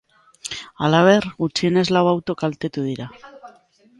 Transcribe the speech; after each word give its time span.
Halaber, 0.85 1.27
gutxienez 1.43 1.85
lau 1.97 2.03
auto 2.13 2.37
kaltetu 2.41 2.89
dira. 2.89 3.09